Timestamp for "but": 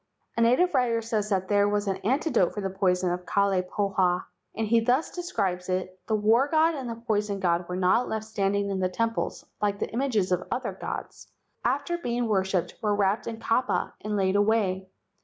11.63-11.69